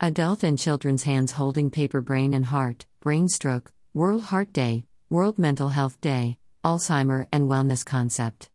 [0.00, 5.38] Adult and children's hands holding paper brain and heart, brain stroke, World Heart Day, World
[5.38, 8.50] Mental Health Day, Alzheimer and Wellness Concept.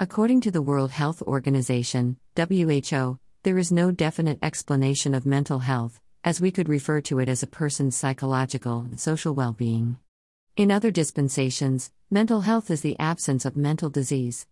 [0.00, 6.00] According to the World Health Organization, WHO, there is no definite explanation of mental health,
[6.24, 9.98] as we could refer to it as a person's psychological and social well being.
[10.56, 14.48] In other dispensations, mental health is the absence of mental disease.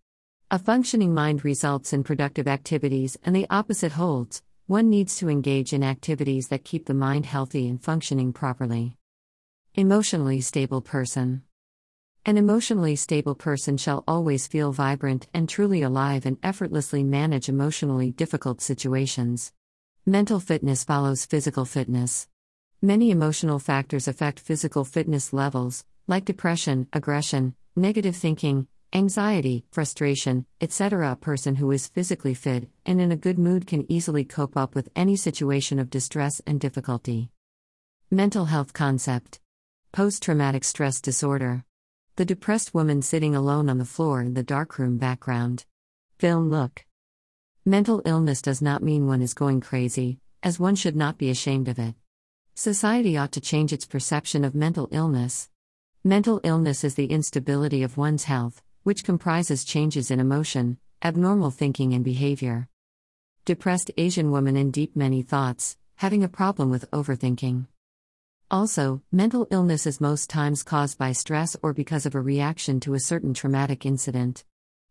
[0.49, 5.75] A functioning mind results in productive activities, and the opposite holds one needs to engage
[5.75, 8.97] in activities that keep the mind healthy and functioning properly.
[9.75, 11.43] Emotionally stable person.
[12.25, 18.11] An emotionally stable person shall always feel vibrant and truly alive and effortlessly manage emotionally
[18.11, 19.53] difficult situations.
[20.07, 22.27] Mental fitness follows physical fitness.
[22.81, 31.11] Many emotional factors affect physical fitness levels, like depression, aggression, negative thinking, anxiety, frustration, etc.
[31.11, 34.77] A person who is physically fit and in a good mood can easily cope up
[34.77, 37.31] with any situation of distress and difficulty.
[38.11, 39.41] Mental health concept
[39.93, 41.65] Post traumatic stress disorder.
[42.17, 45.65] The depressed woman sitting alone on the floor in the darkroom background.
[46.19, 46.85] Film look.
[47.65, 51.69] Mental illness does not mean one is going crazy, as one should not be ashamed
[51.69, 51.95] of it.
[52.55, 55.49] Society ought to change its perception of mental illness.
[56.05, 61.95] Mental illness is the instability of one's health, which comprises changes in emotion, abnormal thinking,
[61.95, 62.69] and behavior.
[63.47, 67.67] Depressed Asian woman in deep many thoughts, having a problem with overthinking.
[68.51, 72.93] Also, mental illness is most times caused by stress or because of a reaction to
[72.93, 74.45] a certain traumatic incident.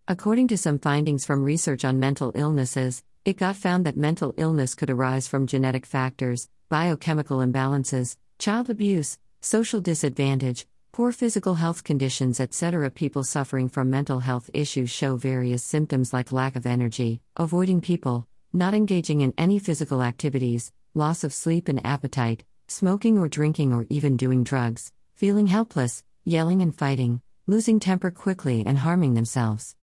[0.08, 4.74] According to some findings from research on mental illnesses, it got found that mental illness
[4.74, 12.40] could arise from genetic factors, biochemical imbalances, child abuse, social disadvantage, poor physical health conditions,
[12.40, 12.92] etc.
[12.92, 18.28] People suffering from mental health issues show various symptoms like lack of energy, avoiding people,
[18.54, 23.88] not engaging in any physical activities, loss of sleep and appetite, smoking or drinking or
[23.90, 29.76] even doing drugs, feeling helpless, yelling and fighting, losing temper quickly and harming themselves.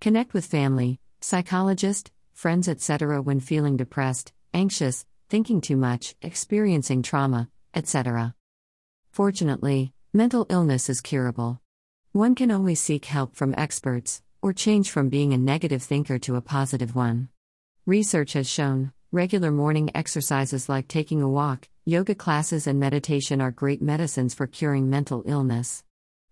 [0.00, 3.20] Connect with family, psychologist, friends, etc.
[3.20, 8.34] when feeling depressed, anxious, thinking too much, experiencing trauma, etc.
[9.12, 11.60] Fortunately, mental illness is curable.
[12.10, 16.34] One can always seek help from experts, or change from being a negative thinker to
[16.34, 17.28] a positive one.
[17.86, 23.52] Research has shown regular morning exercises like taking a walk, yoga classes, and meditation are
[23.52, 25.84] great medicines for curing mental illness.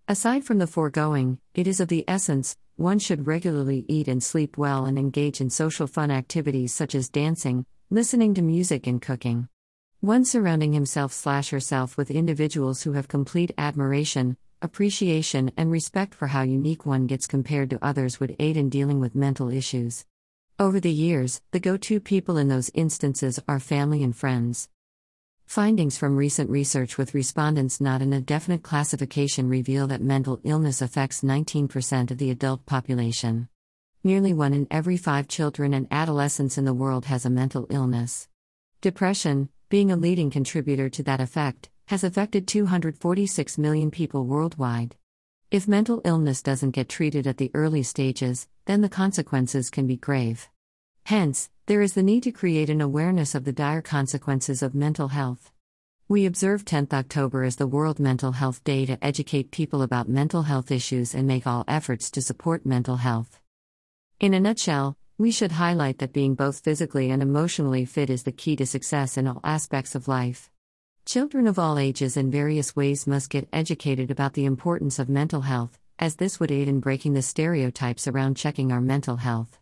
[0.09, 4.57] Aside from the foregoing, it is of the essence, one should regularly eat and sleep
[4.57, 9.47] well and engage in social fun activities such as dancing, listening to music, and cooking.
[10.01, 16.27] One surrounding himself slash herself with individuals who have complete admiration, appreciation, and respect for
[16.27, 20.05] how unique one gets compared to others would aid in dealing with mental issues.
[20.57, 24.69] Over the years, the go to people in those instances are family and friends.
[25.45, 30.81] Findings from recent research with respondents not in a definite classification reveal that mental illness
[30.81, 33.49] affects 19% of the adult population.
[34.01, 38.29] Nearly one in every five children and adolescents in the world has a mental illness.
[38.79, 44.95] Depression, being a leading contributor to that effect, has affected 246 million people worldwide.
[45.51, 49.95] If mental illness doesn't get treated at the early stages, then the consequences can be
[49.95, 50.49] grave.
[51.05, 55.09] Hence, there is the need to create an awareness of the dire consequences of mental
[55.09, 55.51] health.
[56.07, 60.41] We observe 10th October as the World Mental Health Day to educate people about mental
[60.41, 63.39] health issues and make all efforts to support mental health.
[64.19, 68.31] In a nutshell, we should highlight that being both physically and emotionally fit is the
[68.31, 70.49] key to success in all aspects of life.
[71.05, 75.41] Children of all ages in various ways must get educated about the importance of mental
[75.41, 79.57] health, as this would aid in breaking the stereotypes around checking our mental health.